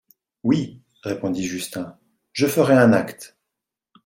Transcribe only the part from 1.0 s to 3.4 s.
répondit Justin, je ferais un acte.